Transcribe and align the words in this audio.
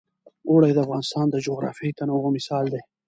اوړي 0.49 0.71
د 0.73 0.77
افغانستان 0.85 1.25
د 1.31 1.35
جغرافیوي 1.45 1.91
تنوع 1.99 2.25
مثال 2.37 2.65
دی. 2.73 2.81